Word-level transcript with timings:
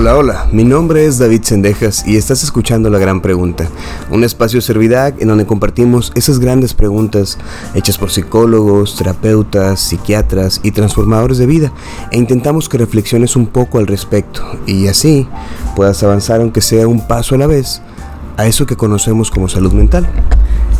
Hola, 0.00 0.16
hola, 0.16 0.46
mi 0.52 0.62
nombre 0.62 1.06
es 1.06 1.18
David 1.18 1.42
Sendejas 1.42 2.06
y 2.06 2.16
estás 2.16 2.44
escuchando 2.44 2.88
La 2.88 3.00
Gran 3.00 3.20
Pregunta, 3.20 3.68
un 4.12 4.22
espacio 4.22 4.60
Servidac 4.60 5.20
en 5.20 5.26
donde 5.26 5.44
compartimos 5.44 6.12
esas 6.14 6.38
grandes 6.38 6.72
preguntas 6.72 7.36
hechas 7.74 7.98
por 7.98 8.12
psicólogos, 8.12 8.94
terapeutas, 8.94 9.80
psiquiatras 9.80 10.60
y 10.62 10.70
transformadores 10.70 11.38
de 11.38 11.46
vida 11.46 11.72
e 12.12 12.16
intentamos 12.16 12.68
que 12.68 12.78
reflexiones 12.78 13.34
un 13.34 13.48
poco 13.48 13.78
al 13.78 13.88
respecto 13.88 14.40
y 14.66 14.86
así 14.86 15.26
puedas 15.74 16.00
avanzar 16.04 16.42
aunque 16.42 16.60
sea 16.60 16.86
un 16.86 17.04
paso 17.08 17.34
a 17.34 17.38
la 17.38 17.48
vez 17.48 17.82
a 18.36 18.46
eso 18.46 18.66
que 18.66 18.76
conocemos 18.76 19.32
como 19.32 19.48
salud 19.48 19.72
mental. 19.72 20.08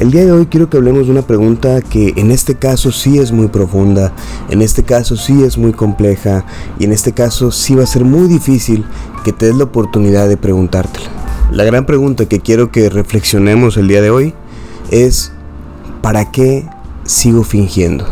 El 0.00 0.12
día 0.12 0.24
de 0.24 0.30
hoy 0.30 0.46
quiero 0.46 0.70
que 0.70 0.76
hablemos 0.76 1.06
de 1.06 1.12
una 1.12 1.22
pregunta 1.22 1.82
que 1.82 2.12
en 2.16 2.30
este 2.30 2.54
caso 2.54 2.92
sí 2.92 3.18
es 3.18 3.32
muy 3.32 3.48
profunda, 3.48 4.12
en 4.48 4.62
este 4.62 4.84
caso 4.84 5.16
sí 5.16 5.42
es 5.42 5.58
muy 5.58 5.72
compleja 5.72 6.44
y 6.78 6.84
en 6.84 6.92
este 6.92 7.12
caso 7.12 7.50
sí 7.50 7.74
va 7.74 7.82
a 7.82 7.86
ser 7.86 8.04
muy 8.04 8.28
difícil 8.28 8.84
que 9.24 9.32
te 9.32 9.46
des 9.46 9.56
la 9.56 9.64
oportunidad 9.64 10.28
de 10.28 10.36
preguntártela. 10.36 11.08
La 11.50 11.64
gran 11.64 11.84
pregunta 11.84 12.26
que 12.26 12.38
quiero 12.38 12.70
que 12.70 12.88
reflexionemos 12.90 13.76
el 13.76 13.88
día 13.88 14.00
de 14.00 14.10
hoy 14.10 14.34
es 14.92 15.32
¿para 16.00 16.30
qué 16.30 16.64
sigo 17.02 17.42
fingiendo? 17.42 18.06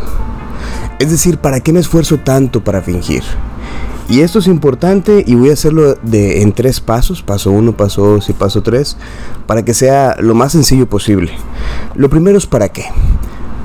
Es 0.99 1.09
decir, 1.09 1.37
¿para 1.37 1.61
qué 1.61 1.71
me 1.71 1.79
esfuerzo 1.79 2.17
tanto 2.17 2.65
para 2.65 2.81
fingir? 2.81 3.23
Y 4.09 4.21
esto 4.21 4.39
es 4.39 4.47
importante 4.47 5.23
y 5.27 5.35
voy 5.35 5.49
a 5.49 5.53
hacerlo 5.53 5.95
de, 5.95 6.41
en 6.41 6.53
tres 6.53 6.79
pasos, 6.79 7.21
paso 7.21 7.51
uno, 7.51 7.75
paso 7.75 8.05
dos 8.05 8.29
y 8.29 8.33
paso 8.33 8.63
tres, 8.63 8.95
para 9.47 9.65
que 9.65 9.73
sea 9.73 10.15
lo 10.19 10.33
más 10.33 10.53
sencillo 10.53 10.87
posible. 10.87 11.31
Lo 11.95 12.09
primero 12.09 12.37
es 12.37 12.45
para 12.45 12.69
qué. 12.69 12.85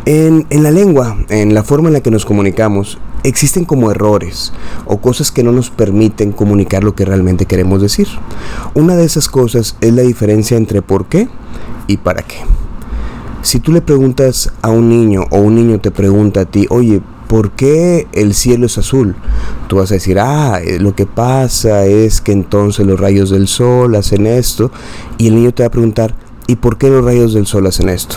En, 0.04 0.46
en, 0.50 0.64
la 0.64 0.72
lengua, 0.72 1.16
en 1.28 1.54
la 1.54 1.62
forma 1.62 1.88
en 1.88 1.92
la 1.92 2.00
que 2.00 2.10
nos 2.10 2.24
comunicamos, 2.24 2.98
existen 3.22 3.64
como 3.64 3.92
errores 3.92 4.52
o 4.86 5.00
cosas 5.00 5.30
que 5.30 5.44
no 5.44 5.52
nos 5.52 5.70
permiten 5.70 6.32
comunicar 6.32 6.82
lo 6.82 6.96
que 6.96 7.04
realmente 7.04 7.46
queremos 7.46 7.80
decir. 7.80 8.08
Una 8.74 8.96
de 8.96 9.04
esas 9.04 9.28
cosas 9.28 9.76
es 9.80 9.92
la 9.92 10.02
diferencia 10.02 10.56
entre 10.56 10.82
por 10.82 11.06
qué 11.06 11.28
y 11.86 11.98
para 11.98 12.22
qué. 12.22 12.38
Si 13.42 13.60
tú 13.60 13.72
le 13.72 13.80
preguntas 13.80 14.52
a 14.62 14.70
un 14.70 14.88
niño 14.88 15.24
o 15.30 15.38
un 15.38 15.54
niño 15.54 15.80
te 15.80 15.92
pregunta 15.92 16.40
a 16.40 16.44
ti, 16.46 16.66
oye, 16.70 17.00
¿por 17.32 17.52
qué 17.52 18.08
el 18.12 18.34
cielo 18.34 18.66
es 18.66 18.76
azul? 18.76 19.16
Tú 19.66 19.76
vas 19.76 19.90
a 19.90 19.94
decir, 19.94 20.18
ah, 20.18 20.60
eh, 20.62 20.78
lo 20.78 20.94
que 20.94 21.06
pasa 21.06 21.86
es 21.86 22.20
que 22.20 22.30
entonces 22.30 22.84
los 22.84 23.00
rayos 23.00 23.30
del 23.30 23.48
sol 23.48 23.94
hacen 23.94 24.26
esto. 24.26 24.70
Y 25.16 25.28
el 25.28 25.36
niño 25.36 25.54
te 25.54 25.62
va 25.62 25.68
a 25.68 25.70
preguntar, 25.70 26.14
¿y 26.46 26.56
por 26.56 26.76
qué 26.76 26.90
los 26.90 27.02
rayos 27.02 27.32
del 27.32 27.46
sol 27.46 27.66
hacen 27.66 27.88
esto? 27.88 28.16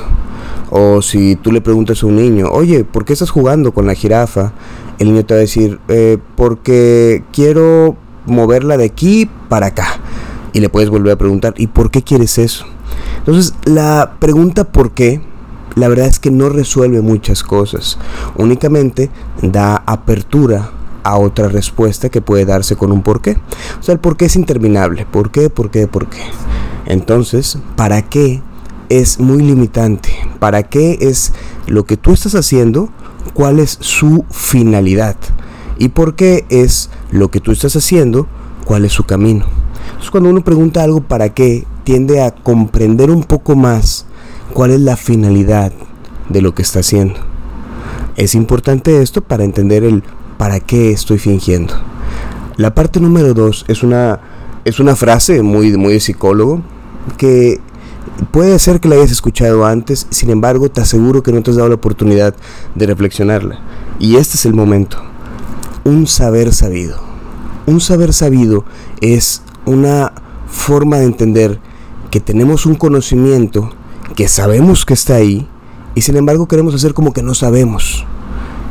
O 0.70 1.02
si 1.02 1.38
tú 1.38 1.54
le 1.54 1.62
preguntas 1.62 2.04
a 2.04 2.08
un 2.08 2.18
niño, 2.18 2.50
oye, 2.52 2.84
¿por 2.84 3.06
qué 3.06 3.14
estás 3.14 3.30
jugando 3.30 3.74
con 3.74 3.88
la 3.88 3.94
jirafa? 3.94 4.52
El 5.00 5.14
niño 5.14 5.26
te 5.26 5.34
va 5.34 5.38
a 5.38 5.42
decir, 5.42 5.80
eh, 5.88 6.18
porque 6.36 7.24
quiero 7.32 7.96
moverla 8.26 8.76
de 8.76 8.84
aquí 8.84 9.30
para 9.48 9.68
acá. 9.68 9.88
Y 10.52 10.60
le 10.60 10.68
puedes 10.68 10.90
volver 10.90 11.14
a 11.14 11.18
preguntar, 11.18 11.54
¿y 11.56 11.68
por 11.68 11.90
qué 11.90 12.02
quieres 12.02 12.38
eso? 12.38 12.66
Entonces, 13.20 13.54
la 13.64 14.18
pregunta 14.20 14.66
¿por 14.66 14.92
qué? 14.92 15.22
La 15.76 15.88
verdad 15.88 16.08
es 16.08 16.20
que 16.20 16.32
no 16.32 16.50
resuelve 16.50 17.02
muchas 17.02 17.44
cosas, 17.44 17.98
únicamente 18.36 19.10
da 19.42 19.84
apertura 19.86 20.72
a 21.04 21.18
otra 21.18 21.48
respuesta 21.50 22.10
que 22.10 22.22
puede 22.22 22.46
darse 22.46 22.76
con 22.76 22.92
un 22.92 23.04
porqué. 23.04 23.38
O 23.80 23.84
sea, 23.84 23.94
el 23.94 24.00
porqué 24.00 24.26
es 24.26 24.36
interminable. 24.36 25.06
¿Por 25.06 25.30
qué? 25.30 25.52
¿Por 25.52 25.70
qué? 25.70 25.88
¿Por 25.88 26.10
qué? 26.10 26.22
Entonces, 26.88 27.60
¿para 27.76 28.02
qué? 28.02 28.42
Es 28.90 29.20
muy 29.20 29.44
limitante. 29.44 30.10
¿Para 30.40 30.64
qué 30.64 30.98
es 31.02 31.32
lo 31.68 31.86
que 31.86 31.96
tú 31.96 32.14
estás 32.14 32.34
haciendo? 32.34 32.90
¿Cuál 33.36 33.60
es 33.60 33.78
su 33.82 34.26
finalidad? 34.32 35.16
¿Y 35.78 35.90
por 35.90 36.16
qué 36.16 36.46
es 36.50 36.90
lo 37.12 37.30
que 37.30 37.40
tú 37.40 37.52
estás 37.52 37.76
haciendo? 37.76 38.28
¿Cuál 38.64 38.86
es 38.86 38.94
su 38.94 39.04
camino? 39.04 39.46
Entonces, 39.86 40.10
cuando 40.10 40.30
uno 40.30 40.44
pregunta 40.44 40.82
algo 40.82 41.02
para 41.02 41.34
qué, 41.36 41.66
tiende 41.84 42.24
a 42.24 42.32
comprender 42.32 43.12
un 43.12 43.24
poco 43.24 43.56
más 43.56 44.08
cuál 44.56 44.72
es 44.72 44.80
la 44.80 44.96
finalidad 44.96 45.74
de 46.30 46.42
lo 46.42 46.56
que 46.56 46.62
está 46.62 46.80
haciendo. 46.80 47.16
Es 48.16 48.36
importante 48.36 49.02
esto 49.02 49.20
para 49.20 49.44
entender 49.44 49.84
el 49.84 50.02
para 50.38 50.62
qué 50.62 50.92
estoy 50.92 51.20
fingiendo. 51.20 51.74
La 52.56 52.74
parte 52.74 53.02
número 53.02 53.34
dos 53.34 53.66
es 53.68 53.84
una, 53.84 54.22
es 54.64 54.80
una 54.80 54.96
frase 54.96 55.42
muy, 55.42 55.76
muy 55.76 56.00
psicólogo 56.00 56.62
que 57.18 57.60
puede 58.32 58.58
ser 58.60 58.80
que 58.80 58.88
la 58.88 58.96
hayas 58.96 59.12
escuchado 59.12 59.66
antes, 59.66 60.08
sin 60.10 60.30
embargo 60.30 60.72
te 60.72 60.80
aseguro 60.80 61.22
que 61.22 61.34
no 61.34 61.44
te 61.44 61.52
has 61.52 61.58
dado 61.58 61.68
la 61.68 61.76
oportunidad 61.76 62.34
de 62.76 62.86
reflexionarla. 62.88 63.60
Y 64.00 64.16
este 64.16 64.38
es 64.38 64.46
el 64.46 64.54
momento. 64.54 65.04
Un 65.84 66.08
saber 66.08 66.54
sabido. 66.54 66.98
Un 67.66 67.82
saber 67.82 68.14
sabido 68.14 68.64
es 69.02 69.42
una 69.66 70.14
forma 70.48 71.00
de 71.00 71.08
entender 71.08 71.60
que 72.10 72.22
tenemos 72.22 72.66
un 72.66 72.76
conocimiento 72.76 73.74
que 74.16 74.28
sabemos 74.28 74.86
que 74.86 74.94
está 74.94 75.16
ahí 75.16 75.48
y 75.94 76.02
sin 76.02 76.16
embargo 76.16 76.48
queremos 76.48 76.74
hacer 76.74 76.94
como 76.94 77.14
que 77.14 77.22
no 77.22 77.34
sabemos. 77.34 78.06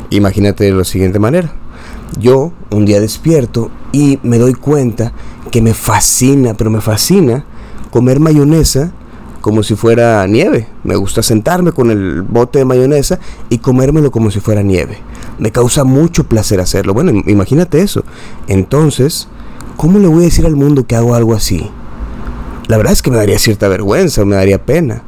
Imagínate 0.09 0.65
de 0.65 0.71
la 0.71 0.83
siguiente 0.83 1.19
manera. 1.19 1.51
Yo 2.19 2.51
un 2.71 2.85
día 2.85 2.99
despierto 2.99 3.71
y 3.91 4.19
me 4.23 4.37
doy 4.37 4.53
cuenta 4.53 5.13
que 5.51 5.61
me 5.61 5.73
fascina, 5.73 6.53
pero 6.55 6.69
me 6.69 6.81
fascina 6.81 7.45
comer 7.91 8.19
mayonesa 8.19 8.91
como 9.41 9.63
si 9.63 9.75
fuera 9.75 10.25
nieve. 10.27 10.67
Me 10.83 10.95
gusta 10.95 11.21
sentarme 11.21 11.71
con 11.71 11.91
el 11.91 12.23
bote 12.23 12.59
de 12.59 12.65
mayonesa 12.65 13.19
y 13.49 13.59
comérmelo 13.59 14.11
como 14.11 14.31
si 14.31 14.39
fuera 14.39 14.63
nieve. 14.63 14.97
Me 15.37 15.51
causa 15.51 15.83
mucho 15.83 16.23
placer 16.23 16.59
hacerlo. 16.59 16.93
Bueno, 16.93 17.11
imagínate 17.27 17.81
eso. 17.81 18.03
Entonces, 18.47 19.27
¿cómo 19.77 19.99
le 19.99 20.07
voy 20.07 20.21
a 20.21 20.25
decir 20.25 20.45
al 20.45 20.55
mundo 20.55 20.87
que 20.87 20.95
hago 20.95 21.13
algo 21.13 21.35
así? 21.35 21.69
La 22.67 22.77
verdad 22.77 22.93
es 22.93 23.03
que 23.03 23.11
me 23.11 23.17
daría 23.17 23.37
cierta 23.37 23.67
vergüenza, 23.67 24.25
me 24.25 24.35
daría 24.35 24.65
pena. 24.65 25.03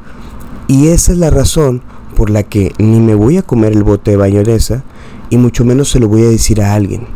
Y 0.68 0.88
esa 0.88 1.12
es 1.12 1.18
la 1.18 1.30
razón 1.30 1.82
por 2.14 2.30
la 2.30 2.42
que 2.42 2.72
ni 2.78 3.00
me 3.00 3.14
voy 3.14 3.38
a 3.38 3.42
comer 3.42 3.72
el 3.72 3.84
bote 3.84 4.10
de 4.10 4.18
mayonesa 4.18 4.84
y 5.30 5.38
mucho 5.38 5.64
menos 5.64 5.88
se 5.88 5.98
lo 5.98 6.08
voy 6.08 6.22
a 6.22 6.28
decir 6.28 6.60
a 6.60 6.74
alguien. 6.74 7.06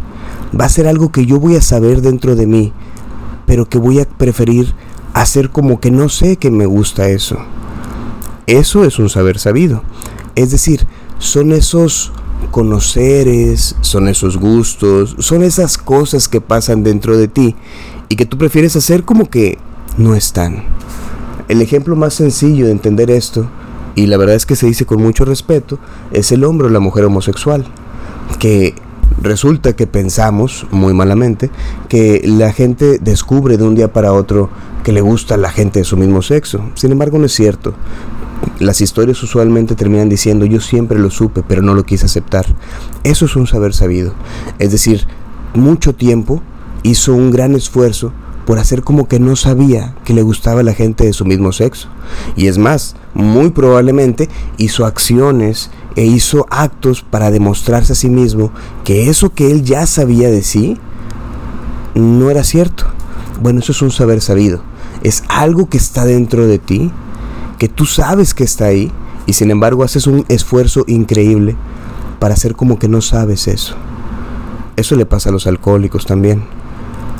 Va 0.58 0.64
a 0.64 0.70
ser 0.70 0.86
algo 0.86 1.12
que 1.12 1.26
yo 1.26 1.38
voy 1.38 1.56
a 1.56 1.62
saber 1.62 2.00
dentro 2.00 2.34
de 2.34 2.46
mí, 2.46 2.72
pero 3.46 3.68
que 3.68 3.78
voy 3.78 4.00
a 4.00 4.04
preferir 4.06 4.74
hacer 5.12 5.50
como 5.50 5.80
que 5.80 5.90
no 5.90 6.08
sé 6.08 6.36
que 6.36 6.50
me 6.50 6.66
gusta 6.66 7.08
eso. 7.08 7.36
Eso 8.46 8.84
es 8.84 8.98
un 8.98 9.10
saber 9.10 9.38
sabido. 9.38 9.82
Es 10.34 10.50
decir, 10.50 10.86
son 11.18 11.52
esos 11.52 12.12
conoceres, 12.50 13.76
son 13.82 14.08
esos 14.08 14.38
gustos, 14.38 15.14
son 15.18 15.42
esas 15.42 15.78
cosas 15.78 16.28
que 16.28 16.40
pasan 16.40 16.82
dentro 16.82 17.16
de 17.16 17.28
ti 17.28 17.54
y 18.08 18.16
que 18.16 18.26
tú 18.26 18.38
prefieres 18.38 18.76
hacer 18.76 19.04
como 19.04 19.28
que 19.28 19.58
no 19.98 20.14
están. 20.14 20.64
El 21.52 21.60
ejemplo 21.60 21.96
más 21.96 22.14
sencillo 22.14 22.64
de 22.64 22.72
entender 22.72 23.10
esto, 23.10 23.46
y 23.94 24.06
la 24.06 24.16
verdad 24.16 24.36
es 24.36 24.46
que 24.46 24.56
se 24.56 24.64
dice 24.64 24.86
con 24.86 25.02
mucho 25.02 25.26
respeto, 25.26 25.78
es 26.10 26.32
el 26.32 26.44
hombre 26.44 26.68
o 26.68 26.70
la 26.70 26.80
mujer 26.80 27.04
homosexual, 27.04 27.66
que 28.38 28.74
resulta 29.20 29.76
que 29.76 29.86
pensamos, 29.86 30.66
muy 30.70 30.94
malamente, 30.94 31.50
que 31.90 32.22
la 32.24 32.54
gente 32.54 32.98
descubre 33.00 33.58
de 33.58 33.64
un 33.64 33.74
día 33.74 33.92
para 33.92 34.14
otro 34.14 34.48
que 34.82 34.92
le 34.92 35.02
gusta 35.02 35.34
a 35.34 35.36
la 35.36 35.50
gente 35.50 35.80
de 35.80 35.84
su 35.84 35.98
mismo 35.98 36.22
sexo. 36.22 36.70
Sin 36.72 36.90
embargo, 36.90 37.18
no 37.18 37.26
es 37.26 37.34
cierto. 37.34 37.74
Las 38.58 38.80
historias 38.80 39.22
usualmente 39.22 39.74
terminan 39.74 40.08
diciendo 40.08 40.46
yo 40.46 40.58
siempre 40.58 40.98
lo 40.98 41.10
supe, 41.10 41.42
pero 41.46 41.60
no 41.60 41.74
lo 41.74 41.84
quise 41.84 42.06
aceptar. 42.06 42.46
Eso 43.04 43.26
es 43.26 43.36
un 43.36 43.46
saber 43.46 43.74
sabido. 43.74 44.14
Es 44.58 44.72
decir, 44.72 45.06
mucho 45.52 45.94
tiempo 45.94 46.40
hizo 46.82 47.12
un 47.12 47.30
gran 47.30 47.54
esfuerzo 47.54 48.14
por 48.46 48.58
hacer 48.58 48.82
como 48.82 49.06
que 49.08 49.20
no 49.20 49.36
sabía 49.36 49.94
que 50.04 50.14
le 50.14 50.22
gustaba 50.22 50.62
la 50.62 50.74
gente 50.74 51.04
de 51.04 51.12
su 51.12 51.24
mismo 51.24 51.52
sexo. 51.52 51.88
Y 52.36 52.48
es 52.48 52.58
más, 52.58 52.96
muy 53.14 53.50
probablemente 53.50 54.28
hizo 54.56 54.84
acciones 54.84 55.70
e 55.96 56.04
hizo 56.04 56.46
actos 56.50 57.02
para 57.02 57.30
demostrarse 57.30 57.92
a 57.92 57.96
sí 57.96 58.08
mismo 58.08 58.50
que 58.84 59.08
eso 59.08 59.30
que 59.30 59.50
él 59.50 59.62
ya 59.62 59.86
sabía 59.86 60.30
de 60.30 60.42
sí 60.42 60.78
no 61.94 62.30
era 62.30 62.44
cierto. 62.44 62.84
Bueno, 63.40 63.60
eso 63.60 63.72
es 63.72 63.82
un 63.82 63.90
saber 63.90 64.20
sabido. 64.20 64.62
Es 65.02 65.24
algo 65.28 65.68
que 65.68 65.78
está 65.78 66.04
dentro 66.04 66.46
de 66.46 66.58
ti, 66.58 66.90
que 67.58 67.68
tú 67.68 67.86
sabes 67.86 68.34
que 68.34 68.44
está 68.44 68.66
ahí, 68.66 68.90
y 69.26 69.34
sin 69.34 69.50
embargo 69.50 69.84
haces 69.84 70.06
un 70.06 70.24
esfuerzo 70.28 70.84
increíble 70.88 71.56
para 72.18 72.34
hacer 72.34 72.54
como 72.54 72.78
que 72.78 72.88
no 72.88 73.00
sabes 73.00 73.46
eso. 73.46 73.74
Eso 74.76 74.96
le 74.96 75.06
pasa 75.06 75.28
a 75.28 75.32
los 75.32 75.46
alcohólicos 75.46 76.06
también 76.06 76.44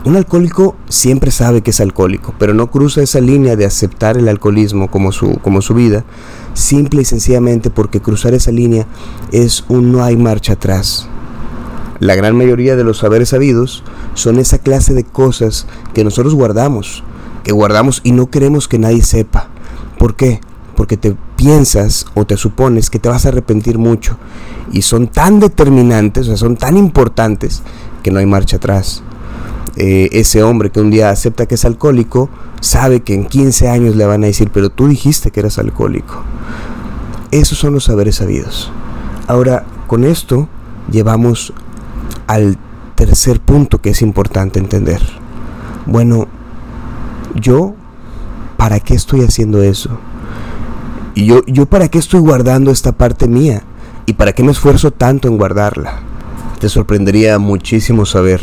un 0.04 0.16
alcohólico 0.16 0.75
siempre 0.88 1.31
sabe 1.31 1.62
que 1.62 1.70
es 1.70 1.81
alcohólico, 1.81 2.34
pero 2.38 2.54
no 2.54 2.70
cruza 2.70 3.02
esa 3.02 3.20
línea 3.20 3.54
de 3.54 3.66
aceptar 3.66 4.16
el 4.16 4.28
alcoholismo 4.28 4.90
como 4.90 5.12
su, 5.12 5.38
como 5.38 5.62
su 5.62 5.75
vida, 5.75 6.04
simple 6.54 7.02
y 7.02 7.04
sencillamente 7.04 7.70
porque 7.70 8.00
cruzar 8.00 8.34
esa 8.34 8.50
línea 8.50 8.87
es 9.31 9.64
un 9.69 9.93
no 9.93 10.02
hay 10.02 10.16
marcha 10.16 10.54
atrás. 10.54 11.08
La 12.00 12.16
gran 12.16 12.37
mayoría 12.37 12.75
de 12.75 12.82
los 12.82 12.99
saberes 12.99 13.28
sabidos 13.28 13.84
son 14.14 14.40
esa 14.40 14.58
clase 14.58 14.93
de 14.93 15.04
cosas 15.04 15.66
que 15.94 16.02
nosotros 16.02 16.34
guardamos, 16.34 17.04
que 17.44 17.52
guardamos 17.52 18.00
y 18.02 18.10
no 18.10 18.28
queremos 18.28 18.66
que 18.66 18.81
nadie 18.81 19.02
sepa. 19.02 19.50
¿Por 19.99 20.16
qué? 20.16 20.40
Porque 20.75 20.96
te 20.96 21.14
piensas 21.37 22.06
o 22.14 22.25
te 22.25 22.37
supones 22.37 22.90
que 22.90 22.99
te 22.99 23.08
vas 23.08 23.25
a 23.25 23.28
arrepentir 23.28 23.78
mucho 23.78 24.16
y 24.72 24.82
son 24.82 25.06
tan 25.06 25.38
determinantes, 25.38 26.25
o 26.25 26.31
sea, 26.31 26.37
son 26.37 26.56
tan 26.56 26.76
importantes 26.76 27.62
que 28.02 28.10
no 28.10 28.19
hay 28.19 28.26
marcha 28.26 28.56
atrás. 28.56 29.04
Eh, 29.77 30.11
ese 30.13 30.43
hombre 30.43 30.71
que 30.71 30.81
un 30.81 30.91
día 30.91 31.11
acepta 31.11 31.47
que 31.47 31.55
es 31.55 31.65
alcohólico, 31.65 32.29
sabe 32.61 33.01
que 33.01 33.15
en 33.15 33.27
15 33.27 33.69
años 33.69 33.97
le 33.97 34.05
van 34.05 34.23
a 34.23 34.27
decir, 34.27 34.51
pero 34.53 34.71
tú 34.71 34.89
dijiste 34.89 35.31
que 35.31 35.41
eras 35.41 35.59
alcohólico. 35.59 36.23
Esos 37.31 37.59
son 37.59 37.73
los 37.73 37.85
saberes 37.85 38.17
sabidos. 38.17 38.71
Ahora, 39.27 39.65
con 39.87 40.05
esto 40.05 40.49
llevamos 40.91 41.53
al 42.27 42.59
tercer 42.95 43.41
punto 43.41 43.81
que 43.81 43.91
es 43.91 44.03
importante 44.03 44.59
entender. 44.59 45.01
Bueno, 45.87 46.29
yo, 47.35 47.75
¿para 48.57 48.81
qué 48.81 48.95
estoy 48.95 49.23
haciendo 49.23 49.63
eso? 49.63 49.91
Y 51.15 51.27
yo, 51.27 51.45
yo, 51.47 51.67
¿para 51.67 51.89
qué 51.89 51.99
estoy 51.99 52.21
guardando 52.21 52.71
esta 52.71 52.93
parte 52.93 53.27
mía? 53.27 53.63
¿Y 54.07 54.15
para 54.15 54.33
qué 54.33 54.43
me 54.43 54.53
esfuerzo 54.53 54.91
tanto 54.91 55.29
en 55.29 55.39
guardarla? 55.39 56.01
Te 56.61 56.69
sorprendería 56.69 57.39
muchísimo 57.39 58.07
saber 58.07 58.41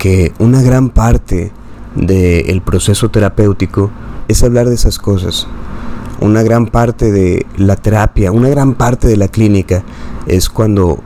que 0.00 0.32
una 0.38 0.62
gran 0.62 0.88
parte 0.88 1.52
del 1.94 2.62
proceso 2.62 3.10
terapéutico 3.10 3.90
es 4.28 4.42
hablar 4.42 4.66
de 4.66 4.74
esas 4.74 4.98
cosas. 4.98 5.46
Una 6.22 6.42
gran 6.42 6.68
parte 6.68 7.12
de 7.12 7.44
la 7.58 7.76
terapia, 7.76 8.32
una 8.32 8.48
gran 8.48 8.76
parte 8.76 9.08
de 9.08 9.18
la 9.18 9.28
clínica 9.28 9.82
es 10.26 10.48
cuando 10.48 11.00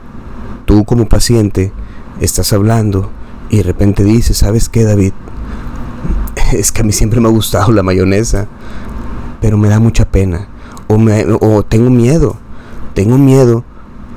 tú 0.63 0.85
como 0.85 1.09
paciente 1.09 1.73
estás 2.21 2.53
hablando 2.53 3.11
y 3.49 3.57
de 3.57 3.63
repente 3.63 4.01
dices, 4.05 4.37
¿sabes 4.37 4.69
qué 4.69 4.85
David? 4.85 5.11
Es 6.53 6.71
que 6.71 6.81
a 6.81 6.85
mí 6.85 6.93
siempre 6.93 7.19
me 7.19 7.27
ha 7.27 7.31
gustado 7.31 7.73
la 7.73 7.83
mayonesa, 7.83 8.47
pero 9.41 9.57
me 9.57 9.67
da 9.67 9.81
mucha 9.81 10.05
pena. 10.05 10.47
O, 10.87 10.97
me, 10.97 11.25
o 11.41 11.63
tengo 11.63 11.89
miedo, 11.89 12.37
tengo 12.93 13.17
miedo 13.17 13.65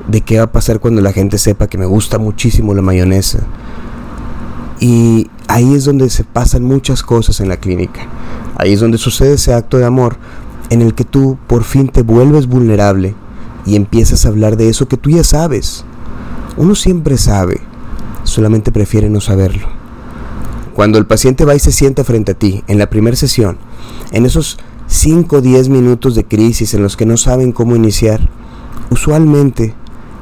de 0.06 0.20
qué 0.20 0.38
va 0.38 0.44
a 0.44 0.52
pasar 0.52 0.78
cuando 0.78 1.00
la 1.00 1.12
gente 1.12 1.36
sepa 1.36 1.66
que 1.66 1.78
me 1.78 1.86
gusta 1.86 2.19
muchísimo 2.19 2.75
la 2.75 2.82
mayonesa 2.82 3.40
y 4.80 5.28
ahí 5.48 5.75
es 5.75 5.84
donde 5.84 6.10
se 6.10 6.25
pasan 6.25 6.64
muchas 6.64 7.02
cosas 7.02 7.40
en 7.40 7.48
la 7.48 7.56
clínica. 7.56 8.06
Ahí 8.56 8.72
es 8.72 8.80
donde 8.80 8.98
sucede 8.98 9.34
ese 9.34 9.54
acto 9.54 9.78
de 9.78 9.84
amor 9.84 10.16
en 10.70 10.82
el 10.82 10.94
que 10.94 11.04
tú 11.04 11.38
por 11.46 11.64
fin 11.64 11.88
te 11.88 12.02
vuelves 12.02 12.46
vulnerable 12.46 13.14
y 13.64 13.76
empiezas 13.76 14.25
a 14.25 14.28
hablar 14.28 14.56
de 14.56 14.69
eso 14.69 14.88
que 14.88 14.96
tú 14.96 15.10
ya 15.10 15.25
sabes. 15.25 15.84
Uno 16.56 16.75
siempre 16.75 17.19
sabe, 17.19 17.60
solamente 18.25 18.72
prefiere 18.72 19.08
no 19.08 19.20
saberlo. 19.20 19.69
Cuando 20.75 20.98
el 20.98 21.06
paciente 21.06 21.44
va 21.44 21.54
y 21.54 21.58
se 21.58 21.72
sienta 21.72 22.04
frente 22.04 22.32
a 22.32 22.38
ti 22.38 22.62
en 22.69 22.78
la 22.78 22.88
primera 22.88 23.16
sesión, 23.16 23.58
en 24.12 24.26
esos 24.26 24.58
5 24.86 25.36
o 25.36 25.40
10 25.40 25.69
minutos 25.69 26.14
de 26.14 26.25
crisis 26.25 26.72
en 26.75 26.82
los 26.82 26.96
que 26.96 27.04
no 27.04 27.16
saben 27.16 27.52
cómo 27.52 27.76
iniciar, 27.76 28.28
usualmente 28.90 29.75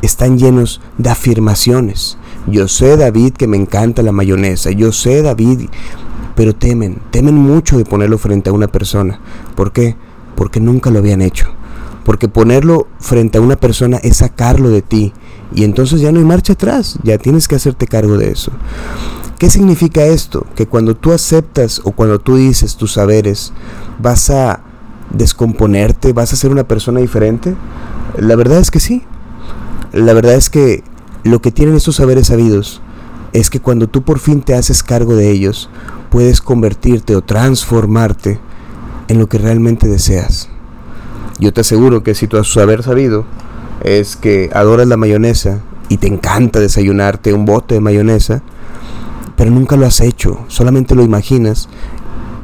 están 0.03 0.39
llenos 0.39 0.81
de 0.99 1.11
afirmaciones, 1.11 2.19
yo 2.47 2.69
sé, 2.69 2.97
David, 2.97 3.35
que 3.35 3.49
me 3.49 3.57
encanta 3.57 4.03
la 4.03 4.13
mayonesa. 4.13 4.71
Yo 4.71 4.93
sé, 4.93 5.23
David, 5.23 5.69
pero 6.35 6.55
temen, 6.55 6.99
temen 7.11 7.35
mucho 7.35 7.79
de 7.79 7.85
ponerlo 7.85 8.19
frente 8.19 8.51
a 8.51 8.53
una 8.53 8.69
persona. 8.69 9.19
¿Por 9.55 9.73
qué? 9.73 9.97
Porque 10.37 10.61
nunca 10.61 10.91
lo 10.91 10.99
habían 10.99 11.23
hecho. 11.23 11.47
Porque 12.05 12.29
ponerlo 12.29 12.87
frente 13.01 13.39
a 13.39 13.41
una 13.41 13.57
persona 13.57 13.97
es 13.97 14.19
sacarlo 14.19 14.69
de 14.69 14.83
ti. 14.83 15.13
Y 15.53 15.65
entonces 15.65 16.01
ya 16.01 16.13
no 16.13 16.19
hay 16.19 16.25
marcha 16.25 16.53
atrás. 16.53 16.99
Ya 17.03 17.19
tienes 17.19 17.49
que 17.49 17.57
hacerte 17.57 17.87
cargo 17.87 18.17
de 18.17 18.31
eso. 18.31 18.53
¿Qué 19.39 19.51
significa 19.51 20.05
esto? 20.05 20.47
Que 20.55 20.67
cuando 20.67 20.95
tú 20.95 21.13
aceptas 21.13 21.81
o 21.85 21.93
cuando 21.93 22.21
tú 22.21 22.37
dices 22.37 22.77
tus 22.77 22.93
saberes, 22.93 23.53
vas 23.99 24.31
a 24.31 24.61
descomponerte, 25.11 26.13
vas 26.13 26.33
a 26.33 26.37
ser 26.37 26.51
una 26.53 26.69
persona 26.69 27.01
diferente. 27.01 27.55
La 28.19 28.37
verdad 28.37 28.59
es 28.61 28.71
que 28.71 28.81
sí. 28.81 29.03
La 29.93 30.13
verdad 30.13 30.35
es 30.35 30.49
que 30.49 30.85
lo 31.27 31.41
que 31.41 31.51
tienen 31.51 31.75
estos 31.75 31.97
saberes 31.97 32.29
sabidos 32.29 32.81
es 33.33 33.51
que 33.51 33.61
cuando 33.61 33.89
tú 33.89 34.03
por 34.03 34.19
fin 34.19 34.43
te 34.43 34.55
haces 34.55 34.83
cargo 34.83 35.17
de 35.17 35.31
ellos, 35.31 35.69
puedes 36.09 36.41
convertirte 36.41 37.17
o 37.17 37.23
transformarte 37.23 38.39
en 39.09 39.19
lo 39.19 39.29
que 39.29 39.39
realmente 39.39 39.89
deseas. 39.89 40.49
Yo 41.39 41.53
te 41.53 41.63
aseguro 41.63 42.03
que 42.03 42.15
si 42.15 42.29
tu 42.29 42.43
saber 42.45 42.83
sabido 42.83 43.25
es 43.83 44.17
que 44.17 44.51
adoras 44.55 44.87
la 44.87 44.97
mayonesa 44.97 45.61
y 45.89 45.99
te 45.99 46.07
encanta 46.07 46.61
desayunarte 46.61 47.35
un 47.35 47.45
bote 47.45 47.75
de 47.75 47.81
mayonesa, 47.81 48.43
pero 49.37 49.51
nunca 49.51 49.77
lo 49.77 49.85
has 49.85 50.01
hecho, 50.01 50.45
solamente 50.49 50.95
lo 50.95 51.03
imaginas, 51.03 51.69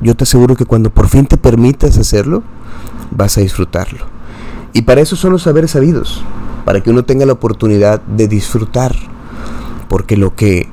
yo 0.03 0.15
te 0.15 0.25
aseguro 0.25 0.57
que 0.57 0.67
cuando 0.67 0.91
por 0.91 1.09
fin 1.09 1.27
te 1.27 1.39
permitas 1.39 1.97
hacerlo, 1.97 2.43
vas 3.11 3.39
a 3.39 3.41
disfrutarlo. 3.41 4.07
Y 4.73 4.83
para 4.83 5.01
eso 5.01 5.17
son 5.17 5.33
los 5.33 5.43
saberes 5.43 5.71
sabidos 5.71 6.23
para 6.65 6.83
que 6.83 6.91
uno 6.91 7.05
tenga 7.05 7.27
la 7.27 7.33
oportunidad 7.33 8.01
de 8.03 8.29
disfrutar. 8.29 8.95
Porque 9.89 10.17
lo 10.17 10.35
que 10.35 10.69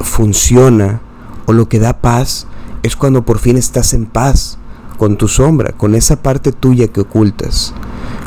funciona 0.00 1.00
o 1.46 1.52
lo 1.52 1.68
que 1.68 1.78
da 1.78 2.00
paz 2.00 2.46
es 2.82 2.96
cuando 2.96 3.24
por 3.24 3.38
fin 3.38 3.56
estás 3.56 3.94
en 3.94 4.06
paz 4.06 4.58
con 4.98 5.16
tu 5.16 5.28
sombra, 5.28 5.72
con 5.72 5.94
esa 5.94 6.22
parte 6.22 6.52
tuya 6.52 6.88
que 6.88 7.00
ocultas. 7.00 7.74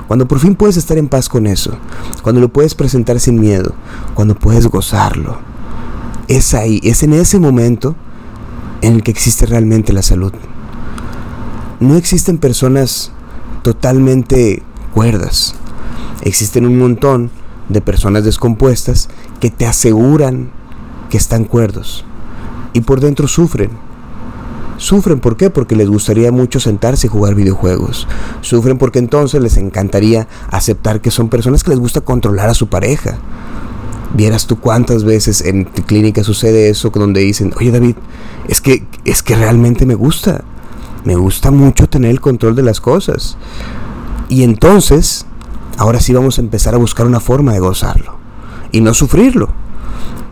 Cuando 0.07 0.28
por 0.28 0.40
fin 0.40 0.56
puedes 0.56 0.78
estar 0.78 0.98
en 0.98 1.07
paz 1.07 1.30
con 1.30 1.48
eso, 1.48 1.72
cuando 2.24 2.42
lo 2.42 2.50
puedes 2.50 2.75
presentar 2.75 3.19
sin 3.19 3.40
miedo, 3.40 3.74
cuando 4.13 4.36
puedes 4.36 4.68
gozarlo. 4.68 5.38
Es 6.28 6.54
ahí, 6.54 6.80
es 6.84 7.04
en 7.04 7.13
ese 7.13 7.40
momento 7.40 7.96
en 8.81 8.96
el 8.96 9.04
que 9.04 9.12
existe 9.12 9.46
realmente 9.46 9.94
la 9.94 10.01
salud. 10.01 10.34
No 11.80 11.96
existen 11.96 12.38
personas 12.38 13.12
totalmente 13.62 14.63
cuerdas. 14.94 15.56
Existen 16.21 16.66
un 16.66 16.77
montón 16.77 17.31
de 17.69 17.81
personas 17.81 18.24
descompuestas 18.24 19.10
que 19.39 19.50
te 19.50 19.66
aseguran 19.66 20.51
que 21.10 21.18
están 21.18 21.45
cuerdos 21.45 22.06
y 22.74 22.81
por 22.81 23.00
dentro 23.00 23.27
sufren. 23.27 23.71
Sufren, 24.77 25.19
¿por 25.19 25.36
qué? 25.36 25.50
Porque 25.50 25.75
les 25.75 25.89
gustaría 25.89 26.31
mucho 26.31 26.60
sentarse 26.60 27.07
y 27.07 27.10
jugar 27.10 27.36
videojuegos. 27.36 28.07
Sufren 28.42 28.77
porque 28.77 29.00
entonces 29.00 29.42
les 29.42 29.57
encantaría 29.57 30.27
aceptar 30.50 31.01
que 31.01 31.12
son 31.12 31.27
personas 31.27 31.63
que 31.63 31.71
les 31.71 31.80
gusta 31.80 32.01
controlar 32.01 32.50
a 32.50 32.54
su 32.54 32.68
pareja. 32.68 33.18
Vieras 34.13 34.48
tú 34.48 34.60
cuántas 34.60 35.04
veces 35.04 35.42
en 35.42 35.65
tu 35.65 35.83
clínica 35.83 36.24
sucede 36.24 36.69
eso 36.69 36.89
donde 36.89 37.22
dicen, 37.22 37.54
oye 37.57 37.72
David, 37.72 37.95
es 38.48 38.62
que, 38.62 38.86
es 39.04 39.22
que 39.22 39.36
realmente 39.36 39.86
me 39.86 39.95
gusta. 39.95 40.44
Me 41.04 41.15
gusta 41.15 41.51
mucho 41.51 41.88
tener 41.89 42.12
el 42.12 42.22
control 42.22 42.56
de 42.56 42.63
las 42.63 42.80
cosas. 42.80 43.38
Y 44.30 44.44
entonces 44.44 45.25
ahora 45.77 46.00
sí 46.00 46.13
vamos 46.13 46.38
a 46.38 46.42
empezar 46.42 46.75
a 46.75 46.80
buscar 46.80 47.06
una 47.06 47.19
forma 47.19 47.54
de 47.54 47.60
gozarlo 47.60 48.18
y 48.72 48.82
no 48.82 48.94
sufrirlo. 48.94 49.50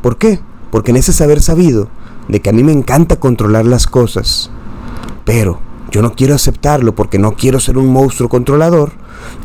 ¿Por 0.02 0.18
qué? 0.18 0.40
Porque 0.72 0.92
en 0.92 0.98
ese 0.98 1.14
saber 1.14 1.42
sabido 1.42 1.90
de 2.28 2.42
que 2.42 2.50
a 2.50 2.54
mí 2.54 2.64
me 2.64 2.72
encanta 2.72 3.20
controlar 3.20 3.66
las 3.66 3.88
cosas, 3.88 4.50
pero 5.26 5.60
yo 5.92 6.02
no 6.02 6.14
quiero 6.14 6.36
aceptarlo 6.36 6.94
porque 6.94 7.20
no 7.20 7.34
quiero 7.34 7.60
ser 7.60 7.78
un 7.78 7.92
monstruo 7.92 8.30
controlador, 8.30 8.92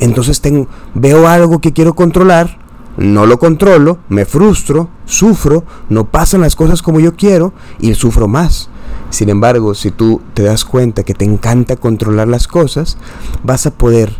entonces 0.01 0.41
tengo, 0.41 0.67
veo 0.95 1.29
algo 1.29 1.61
que 1.61 1.73
quiero 1.73 1.95
controlar, 1.95 2.59
no 2.97 3.27
lo 3.27 3.39
controlo, 3.39 3.99
me 4.09 4.25
frustro, 4.25 4.91
sufro, 5.07 5.65
no 5.89 6.11
pasan 6.11 6.43
las 6.43 6.57
cosas 6.57 6.83
como 6.83 7.01
yo 7.01 7.17
quiero 7.17 7.53
y 7.81 7.95
sufro 7.95 8.29
más. 8.29 8.69
Sin 9.11 9.29
embargo, 9.29 9.75
si 9.75 9.91
tú 9.91 10.21
te 10.35 10.43
das 10.43 10.65
cuenta 10.65 11.03
que 11.03 11.15
te 11.15 11.25
encanta 11.25 11.77
controlar 11.77 12.29
las 12.29 12.49
cosas, 12.49 12.99
vas 13.43 13.67
a 13.67 13.71
poder 13.71 14.13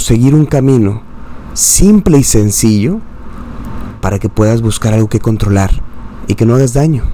seguir 0.00 0.34
un 0.34 0.44
camino 0.44 1.02
simple 1.54 2.18
y 2.18 2.22
sencillo 2.22 2.98
para 4.00 4.18
que 4.18 4.28
puedas 4.28 4.62
buscar 4.62 4.92
algo 4.92 5.08
que 5.08 5.20
controlar 5.20 5.70
y 6.26 6.34
que 6.34 6.44
no 6.44 6.54
hagas 6.54 6.74
daño. 6.74 7.04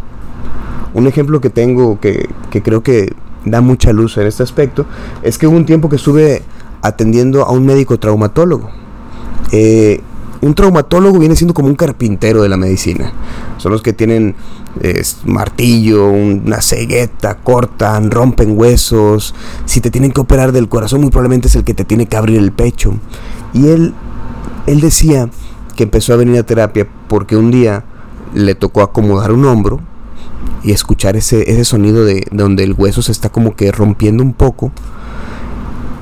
Un 0.93 1.07
ejemplo 1.07 1.41
que 1.41 1.51
tengo 1.51 2.01
que, 2.01 2.29
creo 2.65 2.83
que 2.83 3.15
da 3.45 3.61
mucha 3.61 3.93
luz 3.93 4.17
en 4.17 4.27
este 4.27 4.43
aspecto 4.43 4.85
es 5.23 5.39
que 5.39 5.47
hubo 5.47 5.57
un 5.57 5.67
tiempo 5.67 5.89
que 5.89 5.97
estuve 5.97 6.43
atendiendo 6.83 7.45
a 7.45 7.53
un 7.53 7.65
médico 7.65 7.99
traumatólogo. 7.99 8.71
Eh, 9.53 10.01
un 10.41 10.55
traumatólogo 10.55 11.19
viene 11.19 11.37
siendo 11.37 11.55
como 11.55 11.69
un 11.69 11.77
carpintero 11.77 12.43
de 12.43 12.49
la 12.49 12.57
medicina. 12.57 13.13
Son 13.59 13.73
los 13.73 13.83
que 13.83 13.93
tienen 13.93 14.35
martillo, 15.25 16.09
una 16.11 16.61
cegueta, 16.61 17.39
cortan, 17.39 18.11
rompen 18.11 18.59
huesos. 18.59 19.35
Si 19.65 19.81
te 19.81 19.91
tienen 19.91 20.13
que 20.13 20.21
operar 20.21 20.53
del 20.53 20.69
corazón, 20.69 21.01
muy 21.01 21.11
probablemente 21.11 21.49
es 21.49 21.57
el 21.57 21.65
que 21.65 21.75
te 21.75 21.85
tiene 21.85 22.07
que 22.07 22.17
abrir 22.17 22.39
el 22.39 22.53
pecho. 22.53 22.95
Y 23.53 23.69
él, 23.69 23.95
él 24.67 24.81
decía 24.81 25.31
que 25.75 25.85
empezó 25.85 26.13
a 26.13 26.17
venir 26.17 26.39
a 26.39 26.43
terapia 26.43 26.87
porque 27.09 27.37
un 27.37 27.51
día 27.51 27.85
le 28.35 28.55
tocó 28.55 28.83
acomodar 28.83 29.33
un 29.33 29.45
hombro 29.47 29.81
y 30.63 30.73
escuchar 30.73 31.17
ese, 31.17 31.51
ese 31.51 31.65
sonido 31.65 32.05
de 32.05 32.27
donde 32.31 32.65
el 32.65 32.75
hueso 32.75 33.03
se 33.03 33.13
está 33.13 33.31
como 33.31 33.57
que 33.57 33.73
rompiendo 33.73 34.23
un 34.23 34.35
poco. 34.35 34.73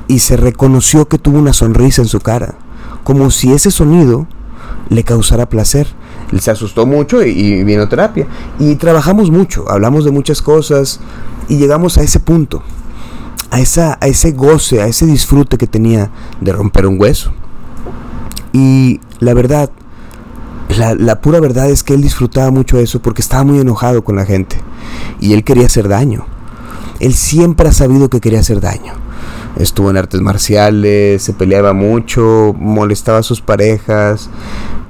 Y 0.07 0.19
se 0.19 0.37
reconoció 0.37 1.09
que 1.09 1.19
tuvo 1.19 1.39
una 1.39 1.53
sonrisa 1.53 2.03
en 2.03 2.09
su 2.09 2.21
cara 2.21 2.57
como 3.05 3.31
si 3.31 3.53
ese 3.53 3.71
sonido 3.71 4.27
le 4.89 5.05
causara 5.05 5.49
placer. 5.49 5.87
Él 6.33 6.41
se 6.41 6.51
asustó 6.51 6.87
mucho 6.87 7.23
y, 7.25 7.63
vino 7.65 7.83
a 7.83 7.89
terapia. 7.89 8.27
Y 8.59 8.75
trabajamos 8.77 9.31
mucho, 9.31 9.71
hablamos 9.71 10.05
de 10.05 10.11
muchas 10.11 10.43
cosas 10.43 11.01
y 11.49 11.59
llegamos 11.59 11.99
a 11.99 12.03
ese 12.03 12.19
punto, 12.21 12.63
a, 13.51 13.61
esa, 13.61 13.99
a 14.01 14.07
ese 14.07 14.33
goce, 14.33 14.83
a 14.83 14.87
ese 14.87 15.07
disfrute 15.07 15.59
que 15.59 15.67
tenía 15.67 16.11
de 16.41 16.53
romper 16.53 16.87
un 16.87 17.01
hueso. 17.01 17.33
Y 18.53 19.01
la 19.21 19.35
verdad, 19.35 19.71
la, 20.69 20.95
la, 20.95 21.21
pura 21.21 21.41
verdad 21.41 21.71
es 21.71 21.83
que 21.83 21.95
él 21.95 22.03
disfrutaba 22.03 22.51
mucho 22.51 22.79
eso 22.79 23.01
porque 23.01 23.23
estaba 23.23 23.45
muy 23.45 23.59
enojado 23.59 24.03
con 24.03 24.17
la 24.17 24.25
gente 24.25 24.57
y 25.21 25.35
él 25.35 25.45
quería 25.45 25.67
hacer 25.67 25.89
daño. 25.89 26.27
Él 27.01 27.15
siempre 27.15 27.69
ha 27.69 27.73
sabido 27.73 28.09
que 28.09 28.21
quería 28.21 28.41
hacer 28.41 28.61
daño. 28.61 29.04
Estuvo 29.57 29.91
en 29.91 29.97
artes 29.97 30.21
marciales, 30.21 31.23
se 31.23 31.33
peleaba 31.33 31.73
mucho, 31.73 32.55
molestaba 32.59 33.19
a 33.19 33.23
sus 33.23 33.41
parejas. 33.41 34.29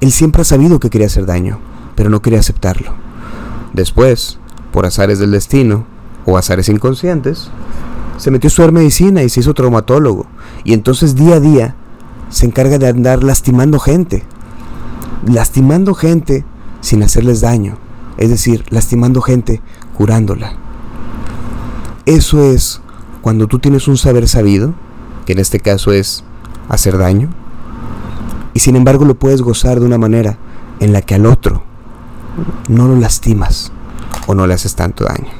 Él 0.00 0.10
siempre 0.10 0.42
ha 0.42 0.44
sabido 0.44 0.80
que 0.80 0.90
quería 0.90 1.06
hacer 1.06 1.26
daño, 1.26 1.58
pero 1.94 2.08
no 2.08 2.22
quería 2.22 2.40
aceptarlo. 2.40 2.94
Después, 3.74 4.38
por 4.72 4.86
azares 4.86 5.18
del 5.18 5.32
destino 5.32 5.84
o 6.24 6.38
azares 6.38 6.68
inconscientes, 6.68 7.50
se 8.16 8.30
metió 8.30 8.46
a 8.46 8.48
estudiar 8.48 8.72
medicina 8.72 9.22
y 9.22 9.28
se 9.28 9.40
hizo 9.40 9.52
traumatólogo. 9.52 10.26
Y 10.64 10.72
entonces 10.72 11.14
día 11.14 11.36
a 11.36 11.40
día 11.40 11.74
se 12.30 12.46
encarga 12.46 12.78
de 12.78 12.88
andar 12.88 13.22
lastimando 13.22 13.78
gente. 13.78 14.24
Lastimando 15.26 15.94
gente 15.94 16.44
sin 16.80 17.02
hacerles 17.02 17.40
daño. 17.40 17.76
Es 18.16 18.30
decir, 18.30 18.64
lastimando 18.70 19.20
gente 19.20 19.60
curándola. 19.96 20.54
Eso 22.06 22.42
es 22.44 22.80
cuando 23.24 23.46
tú 23.46 23.58
tienes 23.58 23.88
un 23.88 23.96
saber 23.96 24.28
sabido, 24.28 24.74
que 25.24 25.32
en 25.32 25.38
este 25.38 25.58
caso 25.58 25.92
es 25.92 26.24
hacer 26.68 26.98
daño, 26.98 27.30
y 28.52 28.60
sin 28.60 28.76
embargo 28.76 29.06
lo 29.06 29.14
puedes 29.14 29.40
gozar 29.40 29.80
de 29.80 29.86
una 29.86 29.96
manera 29.96 30.36
en 30.78 30.92
la 30.92 31.00
que 31.00 31.14
al 31.14 31.24
otro 31.24 31.62
no 32.68 32.86
lo 32.86 32.96
lastimas 32.96 33.72
o 34.26 34.34
no 34.34 34.46
le 34.46 34.52
haces 34.52 34.74
tanto 34.74 35.04
daño. 35.04 35.30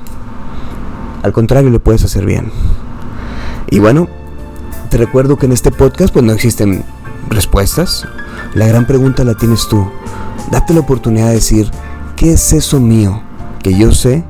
Al 1.22 1.34
contrario, 1.34 1.68
le 1.68 1.78
puedes 1.78 2.02
hacer 2.04 2.24
bien. 2.24 2.50
Y 3.70 3.80
bueno, 3.80 4.08
te 4.88 4.96
recuerdo 4.96 5.36
que 5.36 5.44
en 5.44 5.52
este 5.52 5.70
podcast 5.70 6.10
pues 6.10 6.24
no 6.24 6.32
existen 6.32 6.86
respuestas. 7.28 8.08
La 8.54 8.66
gran 8.66 8.86
pregunta 8.86 9.24
la 9.24 9.34
tienes 9.34 9.68
tú. 9.68 9.86
Date 10.50 10.72
la 10.72 10.80
oportunidad 10.80 11.26
de 11.26 11.34
decir, 11.34 11.70
¿qué 12.16 12.32
es 12.32 12.50
eso 12.54 12.80
mío 12.80 13.20
que 13.62 13.76
yo 13.76 13.92
sé 13.92 14.24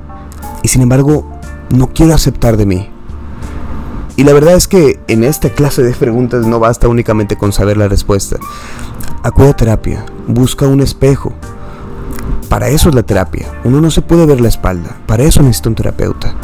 y 0.65 0.67
sin 0.67 0.83
embargo 0.83 1.39
no 1.71 1.91
quiero 1.91 2.15
aceptar 2.15 2.57
de 2.57 2.67
mí? 2.67 2.94
Y 4.17 4.25
la 4.25 4.33
verdad 4.33 4.55
es 4.55 4.69
que 4.69 5.01
en 5.09 5.25
esta 5.25 5.51
clase 5.51 5.83
de 5.83 5.93
preguntas 5.93 6.47
no 6.47 6.61
basta 6.61 6.89
únicamente 6.89 7.37
con 7.37 7.53
saber 7.53 7.77
la 7.77 7.89
respuesta. 7.89 8.37
Acude 9.23 9.49
a 9.49 9.57
terapia, 9.57 10.07
busca 10.29 10.67
un 10.67 10.81
espejo. 10.81 11.33
Para 12.49 12.69
eso 12.69 12.89
es 12.89 12.95
la 12.95 13.03
terapia. 13.03 13.51
Uno 13.65 13.81
no 13.81 13.91
se 13.91 14.03
puede 14.03 14.27
ver 14.27 14.41
la 14.41 14.49
espalda. 14.49 14.97
Para 15.07 15.25
eso 15.25 15.43
necesita 15.43 15.71
un 15.71 15.75
terapeuta. 15.75 16.35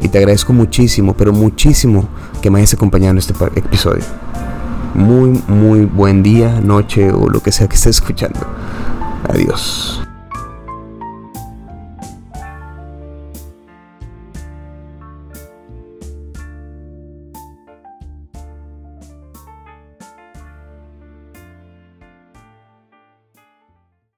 Y 0.00 0.08
te 0.08 0.18
agradezco 0.18 0.52
muchísimo, 0.52 1.14
pero 1.16 1.32
muchísimo 1.32 2.08
que 2.42 2.50
me 2.50 2.58
hayas 2.58 2.74
acompañado 2.74 3.12
en 3.12 3.18
este 3.18 3.34
episodio. 3.54 4.04
Muy, 4.94 5.40
muy 5.46 5.84
buen 5.84 6.22
día, 6.22 6.60
noche 6.60 7.12
o 7.12 7.28
lo 7.28 7.40
que 7.40 7.52
sea 7.52 7.68
que 7.68 7.76
estés 7.76 7.96
escuchando. 7.96 8.40
Adiós. 9.28 10.05